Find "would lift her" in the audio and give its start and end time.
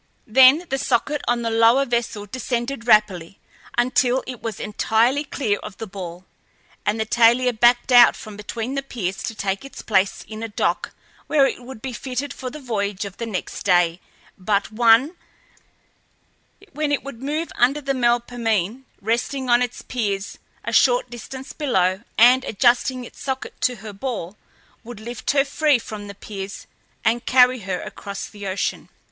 24.83-25.45